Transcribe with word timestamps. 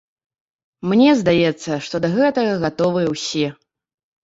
Мне 0.93 1.11
здаецца, 1.19 1.71
што 1.89 1.95
да 2.07 2.13
гэтага 2.17 2.59
гатовыя 2.67 3.15
ўсе. 3.15 3.47